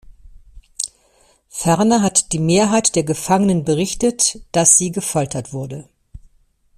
Ferner 1.51 2.01
hat 2.01 2.33
die 2.33 2.39
Mehrheit 2.39 2.95
der 2.95 3.03
Gefangenen 3.03 3.63
berichtet, 3.65 4.39
dass 4.51 4.75
sie 4.75 4.91
gefoltert 4.91 5.53
wurde. 5.53 5.87